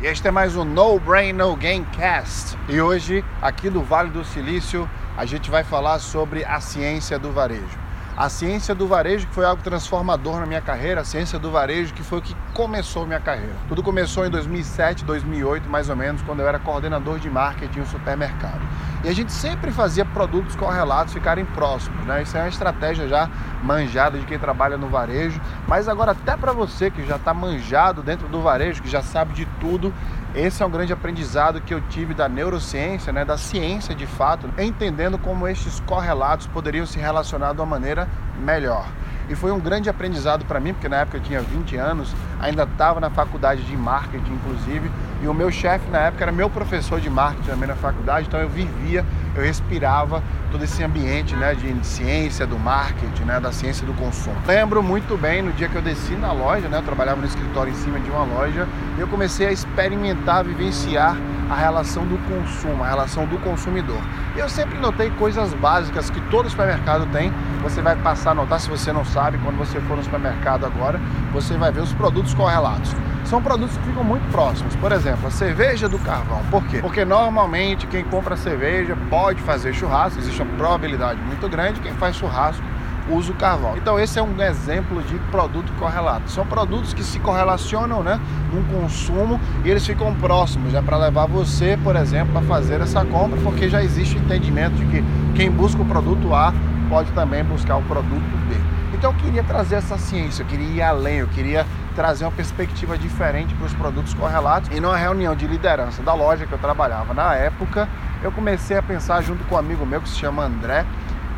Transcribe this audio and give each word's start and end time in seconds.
E 0.00 0.06
este 0.06 0.26
é 0.26 0.30
mais 0.30 0.56
um 0.56 0.64
No 0.64 0.98
Brain 0.98 1.32
No 1.32 1.54
Game 1.54 1.86
Cast. 1.92 2.58
E 2.68 2.80
hoje, 2.80 3.24
aqui 3.40 3.70
do 3.70 3.80
Vale 3.80 4.10
do 4.10 4.24
Silício, 4.24 4.90
a 5.16 5.24
gente 5.24 5.48
vai 5.50 5.62
falar 5.62 6.00
sobre 6.00 6.44
a 6.44 6.60
ciência 6.60 7.16
do 7.16 7.30
varejo. 7.30 7.83
A 8.16 8.28
ciência 8.28 8.76
do 8.76 8.86
varejo 8.86 9.26
que 9.26 9.34
foi 9.34 9.44
algo 9.44 9.60
transformador 9.60 10.38
na 10.38 10.46
minha 10.46 10.60
carreira, 10.60 11.00
a 11.00 11.04
ciência 11.04 11.36
do 11.36 11.50
varejo 11.50 11.92
que 11.92 12.02
foi 12.04 12.20
o 12.20 12.22
que 12.22 12.32
começou 12.52 13.04
minha 13.04 13.18
carreira. 13.18 13.56
Tudo 13.66 13.82
começou 13.82 14.24
em 14.24 14.30
2007, 14.30 15.04
2008, 15.04 15.68
mais 15.68 15.90
ou 15.90 15.96
menos, 15.96 16.22
quando 16.22 16.38
eu 16.38 16.46
era 16.46 16.60
coordenador 16.60 17.18
de 17.18 17.28
marketing 17.28 17.80
em 17.80 17.82
um 17.82 17.86
supermercado. 17.86 18.60
E 19.02 19.08
a 19.08 19.12
gente 19.12 19.32
sempre 19.32 19.72
fazia 19.72 20.04
produtos 20.04 20.54
correlatos 20.54 21.12
ficarem 21.12 21.44
próximos, 21.44 22.06
né? 22.06 22.22
Isso 22.22 22.36
é 22.36 22.40
uma 22.42 22.48
estratégia 22.48 23.08
já 23.08 23.28
manjada 23.64 24.16
de 24.16 24.24
quem 24.26 24.38
trabalha 24.38 24.78
no 24.78 24.86
varejo, 24.86 25.40
mas 25.66 25.88
agora 25.88 26.12
até 26.12 26.36
para 26.36 26.52
você 26.52 26.92
que 26.92 27.04
já 27.04 27.16
está 27.16 27.34
manjado 27.34 28.00
dentro 28.00 28.28
do 28.28 28.40
varejo, 28.40 28.80
que 28.80 28.88
já 28.88 29.02
sabe 29.02 29.34
de 29.34 29.44
tudo, 29.58 29.92
esse 30.34 30.62
é 30.62 30.66
um 30.66 30.70
grande 30.70 30.92
aprendizado 30.92 31.60
que 31.60 31.72
eu 31.72 31.80
tive 31.82 32.12
da 32.12 32.28
neurociência, 32.28 33.12
né, 33.12 33.24
da 33.24 33.38
ciência 33.38 33.94
de 33.94 34.06
fato, 34.06 34.50
entendendo 34.58 35.16
como 35.16 35.46
estes 35.46 35.78
correlatos 35.80 36.48
poderiam 36.48 36.84
se 36.84 36.98
relacionar 36.98 37.52
de 37.52 37.60
uma 37.60 37.66
maneira 37.66 38.08
melhor. 38.40 38.86
E 39.28 39.36
foi 39.36 39.52
um 39.52 39.60
grande 39.60 39.88
aprendizado 39.88 40.44
para 40.44 40.58
mim, 40.58 40.74
porque 40.74 40.88
na 40.88 40.96
época 40.96 41.18
eu 41.18 41.22
tinha 41.22 41.40
20 41.40 41.76
anos, 41.76 42.12
ainda 42.40 42.64
estava 42.64 43.00
na 43.00 43.10
faculdade 43.10 43.62
de 43.62 43.76
marketing, 43.76 44.32
inclusive, 44.32 44.90
e 45.22 45.28
o 45.28 45.32
meu 45.32 45.50
chefe 45.50 45.88
na 45.88 46.00
época 46.00 46.24
era 46.24 46.32
meu 46.32 46.50
professor 46.50 47.00
de 47.00 47.08
marketing 47.08 47.48
também 47.48 47.68
na 47.68 47.76
faculdade, 47.76 48.26
então 48.26 48.40
eu 48.40 48.48
vivia, 48.48 49.04
eu 49.34 49.42
respirava 49.42 50.22
todo 50.50 50.62
esse 50.62 50.82
ambiente 50.82 51.34
né, 51.34 51.54
de 51.54 51.86
ciência 51.86 52.46
do 52.46 52.58
marketing, 52.58 53.24
né, 53.24 53.40
da 53.40 53.50
ciência 53.50 53.86
do 53.86 53.92
consumo. 53.94 54.36
Lembro 54.46 54.82
muito 54.82 55.16
bem 55.16 55.42
no 55.42 55.52
dia 55.52 55.68
que 55.68 55.76
eu 55.76 55.82
desci 55.82 56.14
na 56.14 56.32
loja, 56.32 56.68
né, 56.68 56.78
eu 56.78 56.82
trabalhava 56.82 57.20
no 57.20 57.26
escritório 57.26 57.72
em 57.72 57.76
cima 57.76 57.98
de 57.98 58.10
uma 58.10 58.24
loja, 58.24 58.68
e 58.96 59.00
eu 59.00 59.08
comecei 59.08 59.46
a 59.46 59.52
experimentar, 59.52 60.44
vivenciar 60.44 61.16
a 61.50 61.54
relação 61.54 62.06
do 62.06 62.18
consumo, 62.28 62.82
a 62.82 62.88
relação 62.88 63.26
do 63.26 63.38
consumidor. 63.38 64.00
E 64.36 64.38
eu 64.38 64.48
sempre 64.48 64.78
notei 64.78 65.10
coisas 65.10 65.52
básicas 65.54 66.10
que 66.10 66.20
todo 66.22 66.48
supermercado 66.48 67.06
tem. 67.12 67.32
Você 67.62 67.80
vai 67.80 67.96
passar 67.96 68.32
a 68.32 68.34
notar, 68.34 68.60
se 68.60 68.68
você 68.68 68.92
não 68.92 69.04
sabe, 69.04 69.38
quando 69.38 69.56
você 69.56 69.80
for 69.82 69.96
no 69.96 70.02
supermercado 70.02 70.64
agora, 70.64 71.00
você 71.32 71.56
vai 71.56 71.70
ver 71.70 71.80
os 71.80 71.92
produtos 71.92 72.34
correlatos. 72.34 72.94
São 73.24 73.40
produtos 73.40 73.76
que 73.76 73.84
ficam 73.84 74.04
muito 74.04 74.30
próximos. 74.30 74.76
Por 74.76 74.92
exemplo, 74.92 75.26
a 75.26 75.30
cerveja 75.30 75.88
do 75.88 75.98
carvão. 75.98 76.42
Por 76.50 76.64
quê? 76.66 76.78
Porque 76.78 77.04
normalmente 77.04 77.86
quem 77.86 78.04
compra 78.04 78.36
cerveja 78.36 78.96
pode 79.08 79.40
fazer 79.42 79.72
churrasco, 79.72 80.18
existe 80.18 80.42
uma 80.42 80.56
probabilidade 80.56 81.20
muito 81.22 81.48
grande. 81.48 81.80
Quem 81.80 81.92
faz 81.94 82.16
churrasco 82.16 82.62
usa 83.08 83.32
o 83.32 83.34
carvão. 83.34 83.76
Então 83.76 83.98
esse 83.98 84.18
é 84.18 84.22
um 84.22 84.40
exemplo 84.40 85.02
de 85.02 85.18
produto 85.30 85.72
correlato. 85.78 86.30
São 86.30 86.46
produtos 86.46 86.94
que 86.94 87.02
se 87.02 87.18
correlacionam, 87.18 88.02
né, 88.02 88.20
num 88.52 88.62
consumo 88.64 89.40
e 89.64 89.70
eles 89.70 89.86
ficam 89.86 90.14
próximos, 90.14 90.72
né, 90.72 90.82
para 90.82 90.96
levar 90.96 91.26
você, 91.26 91.78
por 91.82 91.96
exemplo, 91.96 92.38
a 92.38 92.42
fazer 92.42 92.80
essa 92.80 93.04
compra, 93.04 93.38
porque 93.42 93.68
já 93.68 93.82
existe 93.82 94.16
o 94.16 94.20
entendimento 94.20 94.74
de 94.76 94.86
que 94.86 95.04
quem 95.34 95.50
busca 95.50 95.82
o 95.82 95.84
produto 95.84 96.34
A 96.34 96.52
pode 96.88 97.10
também 97.12 97.44
buscar 97.44 97.76
o 97.76 97.82
produto 97.82 98.48
B. 98.48 98.54
Então 98.94 99.10
eu 99.10 99.16
queria 99.18 99.42
trazer 99.42 99.76
essa 99.76 99.98
ciência, 99.98 100.42
eu 100.42 100.46
queria 100.46 100.66
ir 100.66 100.82
além, 100.82 101.16
eu 101.16 101.28
queria 101.28 101.66
trazer 101.94 102.24
uma 102.24 102.32
perspectiva 102.32 102.96
diferente 102.96 103.54
para 103.54 103.66
os 103.66 103.74
produtos 103.74 104.14
correlatos. 104.14 104.70
E 104.74 104.80
numa 104.80 104.96
reunião 104.96 105.34
de 105.34 105.46
liderança 105.46 106.02
da 106.02 106.14
loja 106.14 106.46
que 106.46 106.52
eu 106.52 106.58
trabalhava 106.58 107.12
na 107.12 107.34
época, 107.34 107.88
eu 108.22 108.32
comecei 108.32 108.76
a 108.76 108.82
pensar 108.82 109.20
junto 109.22 109.44
com 109.44 109.54
um 109.54 109.58
amigo 109.58 109.84
meu 109.84 110.00
que 110.00 110.08
se 110.08 110.16
chama 110.16 110.44
André, 110.44 110.84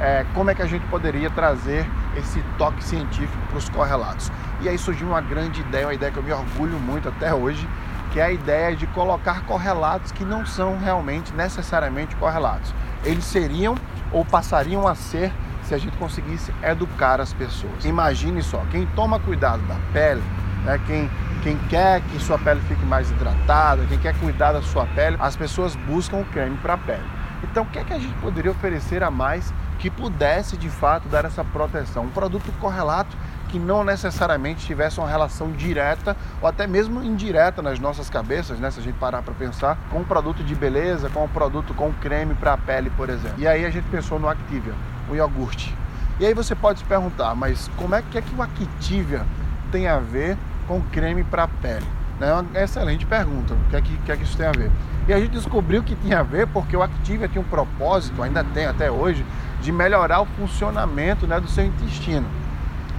é, 0.00 0.24
como 0.34 0.50
é 0.50 0.54
que 0.54 0.62
a 0.62 0.66
gente 0.66 0.86
poderia 0.86 1.30
trazer 1.30 1.86
esse 2.16 2.42
toque 2.58 2.82
científico 2.82 3.38
para 3.48 3.58
os 3.58 3.68
correlatos. 3.68 4.30
E 4.60 4.68
aí 4.68 4.78
surgiu 4.78 5.08
uma 5.08 5.20
grande 5.20 5.60
ideia, 5.60 5.86
uma 5.86 5.94
ideia 5.94 6.12
que 6.12 6.18
eu 6.18 6.22
me 6.22 6.32
orgulho 6.32 6.78
muito 6.78 7.08
até 7.08 7.34
hoje, 7.34 7.68
que 8.12 8.20
é 8.20 8.24
a 8.24 8.32
ideia 8.32 8.74
de 8.74 8.86
colocar 8.88 9.42
correlatos 9.44 10.12
que 10.12 10.24
não 10.24 10.46
são 10.46 10.78
realmente 10.78 11.32
necessariamente 11.34 12.14
correlatos. 12.16 12.74
Eles 13.04 13.24
seriam 13.24 13.74
ou 14.12 14.24
passariam 14.24 14.86
a 14.86 14.94
ser 14.94 15.32
se 15.62 15.74
a 15.74 15.78
gente 15.78 15.96
conseguisse 15.96 16.52
educar 16.62 17.20
as 17.20 17.32
pessoas. 17.32 17.84
Imagine 17.84 18.42
só, 18.42 18.64
quem 18.70 18.86
toma 18.94 19.18
cuidado 19.18 19.62
da 19.66 19.76
pele, 19.92 20.22
né, 20.64 20.80
quem, 20.86 21.10
quem 21.42 21.58
quer 21.68 22.00
que 22.02 22.18
sua 22.20 22.38
pele 22.38 22.60
fique 22.68 22.84
mais 22.86 23.10
hidratada, 23.10 23.84
quem 23.86 23.98
quer 23.98 24.14
cuidar 24.18 24.52
da 24.52 24.62
sua 24.62 24.86
pele, 24.86 25.16
as 25.18 25.36
pessoas 25.36 25.74
buscam 25.74 26.18
o 26.18 26.24
creme 26.26 26.56
para 26.58 26.74
a 26.74 26.78
pele. 26.78 27.04
Então, 27.42 27.64
o 27.64 27.66
que 27.66 27.78
é 27.78 27.84
que 27.84 27.92
a 27.92 27.98
gente 27.98 28.14
poderia 28.14 28.50
oferecer 28.50 29.02
a 29.02 29.10
mais 29.10 29.52
que 29.78 29.90
pudesse 29.90 30.56
de 30.56 30.68
fato 30.68 31.08
dar 31.08 31.24
essa 31.24 31.44
proteção. 31.44 32.04
Um 32.04 32.10
produto 32.10 32.52
correlato 32.60 33.16
que 33.48 33.58
não 33.58 33.84
necessariamente 33.84 34.66
tivesse 34.66 34.98
uma 34.98 35.08
relação 35.08 35.52
direta 35.52 36.16
ou 36.40 36.48
até 36.48 36.66
mesmo 36.66 37.02
indireta 37.02 37.62
nas 37.62 37.78
nossas 37.78 38.10
cabeças, 38.10 38.58
né? 38.58 38.70
Se 38.70 38.80
a 38.80 38.82
gente 38.82 38.98
parar 38.98 39.22
para 39.22 39.34
pensar, 39.34 39.78
com 39.90 40.00
um 40.00 40.04
produto 40.04 40.42
de 40.42 40.54
beleza, 40.54 41.08
com 41.10 41.24
um 41.24 41.28
produto 41.28 41.72
com 41.74 41.92
creme 41.92 42.34
para 42.34 42.54
a 42.54 42.58
pele, 42.58 42.90
por 42.90 43.08
exemplo. 43.08 43.38
E 43.38 43.46
aí 43.46 43.64
a 43.64 43.70
gente 43.70 43.88
pensou 43.88 44.18
no 44.18 44.28
Activia, 44.28 44.74
o 45.08 45.14
iogurte. 45.14 45.74
E 46.18 46.26
aí 46.26 46.34
você 46.34 46.54
pode 46.54 46.78
se 46.80 46.84
perguntar, 46.84 47.34
mas 47.34 47.70
como 47.76 47.94
é 47.94 48.02
que 48.02 48.18
é 48.18 48.22
que 48.22 48.34
o 48.34 48.42
Activia 48.42 49.24
tem 49.70 49.86
a 49.86 49.98
ver 49.98 50.36
com 50.66 50.80
creme 50.80 51.22
para 51.22 51.44
a 51.44 51.48
pele? 51.48 51.86
É 52.20 52.32
uma 52.32 52.46
excelente 52.54 53.04
pergunta. 53.04 53.54
O 53.54 53.70
que 53.70 53.76
é 53.76 53.80
que, 53.80 53.96
que 53.98 54.12
é 54.12 54.16
que 54.16 54.22
isso 54.24 54.36
tem 54.36 54.46
a 54.46 54.52
ver? 54.52 54.70
E 55.06 55.12
a 55.12 55.20
gente 55.20 55.32
descobriu 55.32 55.82
que 55.82 55.94
tinha 55.94 56.20
a 56.20 56.22
ver 56.22 56.46
porque 56.46 56.76
o 56.76 56.82
Activia 56.82 57.28
tinha 57.28 57.40
um 57.40 57.44
propósito, 57.44 58.22
ainda 58.22 58.42
tem 58.42 58.66
até 58.66 58.90
hoje, 58.90 59.24
de 59.60 59.70
melhorar 59.70 60.20
o 60.20 60.26
funcionamento 60.26 61.26
né, 61.26 61.38
do 61.38 61.48
seu 61.48 61.64
intestino. 61.64 62.26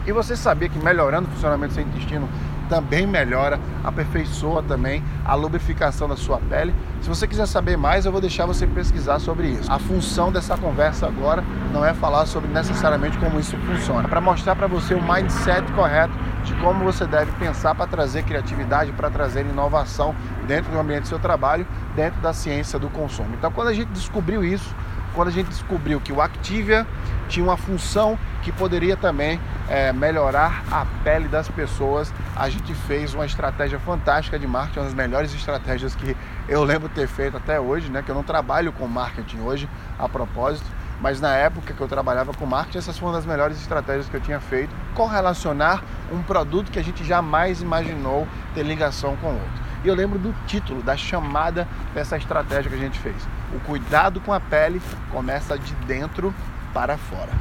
E 0.05 0.11
você 0.11 0.35
sabia 0.35 0.69
que 0.69 0.79
melhorando 0.79 1.27
o 1.27 1.31
funcionamento 1.31 1.73
do 1.73 1.75
seu 1.75 1.83
intestino 1.83 2.29
também 2.69 3.07
melhora, 3.07 3.59
aperfeiçoa 3.83 4.63
também 4.63 5.03
a 5.25 5.35
lubrificação 5.35 6.07
da 6.07 6.15
sua 6.15 6.37
pele. 6.37 6.73
Se 7.01 7.09
você 7.09 7.27
quiser 7.27 7.45
saber 7.45 7.77
mais, 7.77 8.05
eu 8.05 8.11
vou 8.11 8.21
deixar 8.21 8.45
você 8.45 8.65
pesquisar 8.65 9.19
sobre 9.19 9.47
isso. 9.47 9.71
A 9.71 9.79
função 9.79 10.31
dessa 10.31 10.57
conversa 10.57 11.07
agora 11.07 11.43
não 11.71 11.85
é 11.85 11.93
falar 11.93 12.25
sobre 12.25 12.49
necessariamente 12.49 13.17
como 13.17 13.39
isso 13.39 13.57
funciona, 13.57 14.03
é 14.03 14.07
para 14.07 14.21
mostrar 14.21 14.55
para 14.55 14.67
você 14.67 14.93
o 14.93 15.01
mindset 15.01 15.71
correto 15.73 16.13
de 16.43 16.53
como 16.55 16.83
você 16.83 17.05
deve 17.05 17.31
pensar 17.33 17.75
para 17.75 17.87
trazer 17.87 18.23
criatividade, 18.23 18.91
para 18.93 19.09
trazer 19.09 19.45
inovação 19.45 20.15
dentro 20.47 20.71
do 20.71 20.79
ambiente 20.79 21.01
do 21.01 21.07
seu 21.09 21.19
trabalho, 21.19 21.67
dentro 21.95 22.21
da 22.21 22.31
ciência 22.31 22.79
do 22.79 22.89
consumo. 22.89 23.29
Então, 23.37 23.51
quando 23.51 23.67
a 23.67 23.73
gente 23.73 23.89
descobriu 23.89 24.43
isso, 24.43 24.73
quando 25.17 25.29
a 25.29 25.31
gente 25.31 25.47
descobriu 25.47 25.99
que 25.99 26.13
o 26.13 26.21
Activia 26.21 26.85
tinha 27.27 27.43
uma 27.43 27.57
função 27.57 28.19
que 28.43 28.51
poderia 28.51 28.95
também 28.95 29.41
é, 29.67 29.91
melhorar 29.91 30.63
a 30.69 30.85
pele 31.03 31.27
das 31.27 31.49
pessoas, 31.49 32.13
a 32.35 32.47
gente 32.49 32.71
fez 32.75 33.15
uma 33.15 33.25
estratégia 33.25 33.79
fantástica 33.79 34.37
de 34.37 34.45
marketing, 34.45 34.77
uma 34.77 34.85
das 34.85 34.93
melhores 34.93 35.33
estratégias 35.33 35.95
que 35.95 36.15
eu 36.47 36.63
lembro 36.63 36.87
ter 36.87 37.07
feito 37.07 37.35
até 37.35 37.59
hoje, 37.59 37.89
né? 37.89 38.03
Que 38.03 38.11
eu 38.11 38.15
não 38.15 38.21
trabalho 38.21 38.71
com 38.71 38.87
marketing 38.87 39.39
hoje, 39.39 39.67
a 39.97 40.07
propósito, 40.07 40.67
mas 41.01 41.19
na 41.19 41.33
época 41.35 41.73
que 41.73 41.81
eu 41.81 41.87
trabalhava 41.87 42.31
com 42.31 42.45
marketing, 42.45 42.77
essas 42.77 42.95
foram 42.95 43.13
uma 43.13 43.17
das 43.17 43.25
melhores 43.25 43.59
estratégias 43.59 44.07
que 44.07 44.15
eu 44.15 44.21
tinha 44.21 44.39
feito, 44.39 44.69
correlacionar 44.93 45.83
um 46.11 46.21
produto 46.21 46.71
que 46.71 46.77
a 46.77 46.83
gente 46.83 47.03
jamais 47.03 47.59
imaginou 47.59 48.27
ter 48.53 48.61
ligação 48.61 49.17
com 49.17 49.29
outro. 49.29 49.66
E 49.83 49.87
eu 49.87 49.95
lembro 49.95 50.17
do 50.17 50.33
título, 50.45 50.81
da 50.81 50.97
chamada 50.97 51.67
dessa 51.93 52.17
estratégia 52.17 52.69
que 52.69 52.75
a 52.75 52.79
gente 52.79 52.99
fez. 52.99 53.15
O 53.53 53.59
cuidado 53.59 54.19
com 54.21 54.33
a 54.33 54.39
pele 54.39 54.81
começa 55.11 55.57
de 55.57 55.73
dentro 55.85 56.33
para 56.73 56.97
fora. 56.97 57.31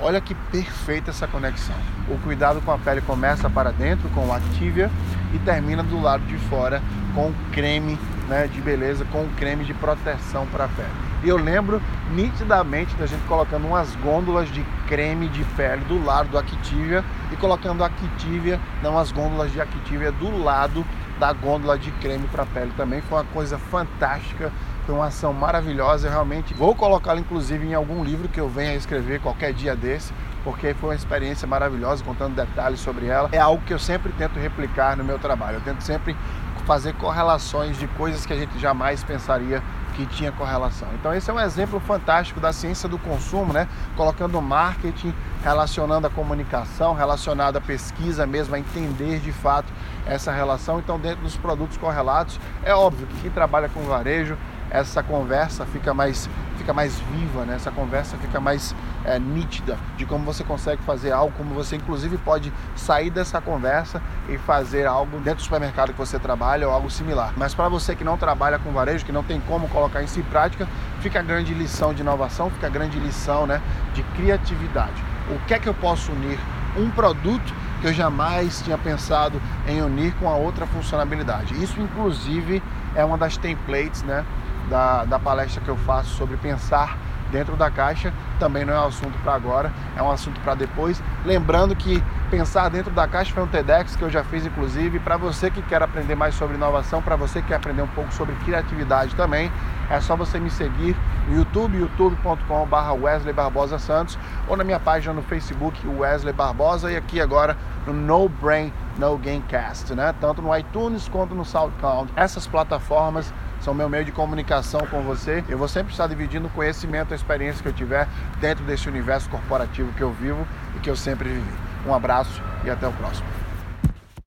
Olha 0.00 0.20
que 0.20 0.34
perfeita 0.34 1.10
essa 1.10 1.26
conexão. 1.26 1.76
O 2.08 2.18
cuidado 2.18 2.60
com 2.60 2.72
a 2.72 2.78
pele 2.78 3.00
começa 3.00 3.48
para 3.48 3.70
dentro 3.70 4.08
com 4.10 4.26
o 4.26 4.32
Activia 4.32 4.90
e 5.32 5.38
termina 5.38 5.82
do 5.82 6.00
lado 6.00 6.24
de 6.26 6.36
fora 6.36 6.82
com 7.14 7.28
o 7.28 7.34
creme 7.52 7.98
né, 8.28 8.48
de 8.48 8.60
beleza, 8.60 9.04
com 9.12 9.22
o 9.22 9.28
creme 9.36 9.64
de 9.64 9.72
proteção 9.72 10.46
para 10.46 10.64
a 10.64 10.68
pele. 10.68 10.88
E 11.22 11.28
eu 11.28 11.36
lembro 11.36 11.80
nitidamente 12.10 12.94
da 12.96 13.06
gente 13.06 13.22
colocando 13.26 13.66
umas 13.66 13.94
gôndolas 13.96 14.48
de 14.52 14.62
creme 14.86 15.28
de 15.28 15.42
pele 15.56 15.82
do 15.84 16.04
lado 16.04 16.28
do 16.28 16.38
Activia 16.38 17.02
e 17.32 17.36
colocando 17.36 17.82
Activia, 17.82 18.60
não 18.82 18.98
as 18.98 19.10
gôndolas 19.10 19.50
de 19.50 19.60
Activia 19.60 20.12
do 20.12 20.36
lado 20.42 20.84
da 21.24 21.32
gôndola 21.32 21.78
de 21.78 21.90
creme 21.92 22.28
para 22.28 22.44
pele 22.44 22.70
também. 22.76 23.00
Foi 23.00 23.16
uma 23.16 23.24
coisa 23.24 23.56
fantástica, 23.56 24.52
foi 24.84 24.94
uma 24.94 25.06
ação 25.06 25.32
maravilhosa. 25.32 26.06
Eu 26.06 26.12
realmente 26.12 26.52
vou 26.52 26.74
colocá-la 26.74 27.18
inclusive 27.18 27.66
em 27.66 27.72
algum 27.72 28.04
livro 28.04 28.28
que 28.28 28.38
eu 28.38 28.46
venha 28.46 28.74
escrever 28.74 29.22
qualquer 29.22 29.54
dia 29.54 29.74
desse, 29.74 30.12
porque 30.44 30.74
foi 30.74 30.90
uma 30.90 30.94
experiência 30.94 31.48
maravilhosa, 31.48 32.04
contando 32.04 32.34
detalhes 32.34 32.78
sobre 32.80 33.06
ela. 33.06 33.30
É 33.32 33.38
algo 33.38 33.64
que 33.64 33.72
eu 33.72 33.78
sempre 33.78 34.12
tento 34.12 34.38
replicar 34.38 34.98
no 34.98 35.04
meu 35.04 35.18
trabalho. 35.18 35.56
Eu 35.56 35.60
tento 35.62 35.80
sempre 35.80 36.14
fazer 36.64 36.94
correlações 36.94 37.78
de 37.78 37.86
coisas 37.88 38.24
que 38.24 38.32
a 38.32 38.36
gente 38.36 38.58
jamais 38.58 39.02
pensaria 39.04 39.62
que 39.94 40.06
tinha 40.06 40.32
correlação. 40.32 40.88
Então 40.94 41.14
esse 41.14 41.30
é 41.30 41.32
um 41.32 41.40
exemplo 41.40 41.78
fantástico 41.78 42.40
da 42.40 42.52
ciência 42.52 42.88
do 42.88 42.98
consumo, 42.98 43.52
né? 43.52 43.68
Colocando 43.96 44.40
marketing, 44.42 45.14
relacionando 45.42 46.06
a 46.06 46.10
comunicação, 46.10 46.94
relacionado 46.94 47.56
à 47.56 47.60
pesquisa 47.60 48.26
mesmo, 48.26 48.54
a 48.54 48.58
entender 48.58 49.20
de 49.20 49.32
fato 49.32 49.72
essa 50.04 50.32
relação. 50.32 50.78
Então 50.78 50.98
dentro 50.98 51.22
dos 51.22 51.36
produtos 51.36 51.76
correlatos, 51.76 52.40
é 52.64 52.74
óbvio 52.74 53.06
que 53.06 53.22
quem 53.22 53.30
trabalha 53.30 53.68
com 53.68 53.82
varejo, 53.82 54.36
essa 54.70 55.02
conversa 55.02 55.64
fica 55.66 55.94
mais 55.94 56.28
fica 56.64 56.72
mais 56.72 56.98
viva, 57.12 57.44
né? 57.44 57.56
essa 57.56 57.70
conversa 57.70 58.16
fica 58.16 58.40
mais 58.40 58.74
é, 59.04 59.18
nítida 59.18 59.76
de 59.98 60.06
como 60.06 60.24
você 60.24 60.42
consegue 60.42 60.82
fazer 60.82 61.12
algo, 61.12 61.30
como 61.36 61.54
você 61.54 61.76
inclusive 61.76 62.16
pode 62.16 62.50
sair 62.74 63.10
dessa 63.10 63.38
conversa 63.38 64.00
e 64.30 64.38
fazer 64.38 64.86
algo 64.86 65.18
dentro 65.18 65.36
do 65.36 65.42
supermercado 65.42 65.92
que 65.92 65.98
você 65.98 66.18
trabalha 66.18 66.66
ou 66.66 66.72
algo 66.72 66.90
similar. 66.90 67.34
Mas 67.36 67.54
para 67.54 67.68
você 67.68 67.94
que 67.94 68.02
não 68.02 68.16
trabalha 68.16 68.58
com 68.58 68.72
varejo, 68.72 69.04
que 69.04 69.12
não 69.12 69.22
tem 69.22 69.40
como 69.40 69.68
colocar 69.68 70.02
isso 70.02 70.18
em 70.18 70.22
prática, 70.22 70.66
fica 71.00 71.20
a 71.20 71.22
grande 71.22 71.52
lição 71.52 71.92
de 71.92 72.00
inovação, 72.00 72.50
fica 72.50 72.66
a 72.66 72.70
grande 72.70 72.98
lição 72.98 73.46
né, 73.46 73.60
de 73.92 74.02
criatividade. 74.02 75.04
O 75.28 75.38
que 75.46 75.52
é 75.52 75.58
que 75.58 75.68
eu 75.68 75.74
posso 75.74 76.12
unir? 76.12 76.38
Um 76.78 76.90
produto 76.90 77.54
que 77.82 77.88
eu 77.88 77.92
jamais 77.92 78.62
tinha 78.62 78.78
pensado 78.78 79.40
em 79.68 79.82
unir 79.82 80.14
com 80.14 80.30
a 80.30 80.34
outra 80.34 80.66
funcionalidade. 80.66 81.62
Isso, 81.62 81.78
inclusive, 81.78 82.62
é 82.94 83.04
uma 83.04 83.18
das 83.18 83.36
templates 83.36 84.02
né, 84.02 84.24
da, 84.68 85.04
da 85.04 85.18
palestra 85.18 85.62
que 85.62 85.68
eu 85.68 85.76
faço 85.76 86.10
sobre 86.10 86.36
pensar 86.36 86.96
dentro 87.30 87.56
da 87.56 87.70
caixa 87.70 88.12
também 88.38 88.64
não 88.64 88.74
é 88.74 88.80
um 88.80 88.86
assunto 88.86 89.18
para 89.18 89.34
agora, 89.34 89.72
é 89.96 90.02
um 90.02 90.10
assunto 90.10 90.40
para 90.40 90.54
depois. 90.54 91.02
Lembrando 91.24 91.74
que 91.74 92.02
pensar 92.30 92.68
dentro 92.68 92.92
da 92.92 93.06
caixa 93.06 93.32
foi 93.32 93.42
um 93.42 93.46
TEDx 93.46 93.96
que 93.96 94.02
eu 94.02 94.10
já 94.10 94.22
fiz, 94.24 94.44
inclusive, 94.44 94.98
para 94.98 95.16
você 95.16 95.50
que 95.50 95.62
quer 95.62 95.82
aprender 95.82 96.14
mais 96.14 96.34
sobre 96.34 96.56
inovação, 96.56 97.00
para 97.00 97.16
você 97.16 97.40
que 97.40 97.48
quer 97.48 97.56
aprender 97.56 97.82
um 97.82 97.88
pouco 97.88 98.12
sobre 98.12 98.34
criatividade 98.44 99.14
também, 99.14 99.50
é 99.90 100.00
só 100.00 100.16
você 100.16 100.38
me 100.38 100.50
seguir 100.50 100.96
no 101.28 101.36
YouTube, 101.36 101.78
youtube.com.br 101.78 103.02
Wesley 103.02 103.32
Barbosa 103.32 103.78
Santos, 103.78 104.18
ou 104.48 104.56
na 104.56 104.64
minha 104.64 104.80
página 104.80 105.12
no 105.12 105.22
Facebook, 105.22 105.86
Wesley 105.86 106.32
Barbosa, 106.32 106.90
e 106.90 106.96
aqui 106.96 107.20
agora 107.20 107.56
no 107.86 107.92
No 107.92 108.28
Brain 108.28 108.72
No 108.98 109.16
Gamecast, 109.18 109.94
né? 109.94 110.14
Tanto 110.20 110.40
no 110.40 110.56
iTunes 110.56 111.08
quanto 111.08 111.34
no 111.34 111.44
SoundCloud. 111.44 112.12
Essas 112.16 112.46
plataformas 112.46 113.32
são 113.64 113.72
meu 113.72 113.88
meio 113.88 114.04
de 114.04 114.12
comunicação 114.12 114.86
com 114.86 115.02
você. 115.02 115.42
Eu 115.48 115.56
vou 115.56 115.66
sempre 115.66 115.90
estar 115.90 116.06
dividindo 116.06 116.46
o 116.46 116.50
conhecimento, 116.50 117.12
a 117.12 117.16
experiência 117.16 117.62
que 117.62 117.68
eu 117.68 117.72
tiver 117.72 118.06
dentro 118.38 118.62
desse 118.64 118.88
universo 118.88 119.28
corporativo 119.30 119.90
que 119.94 120.02
eu 120.02 120.12
vivo 120.12 120.46
e 120.76 120.80
que 120.80 120.90
eu 120.90 120.96
sempre 120.96 121.30
vivi. 121.30 121.54
Um 121.86 121.94
abraço 121.94 122.42
e 122.62 122.70
até 122.70 122.86
o 122.86 122.92
próximo. 122.92 123.43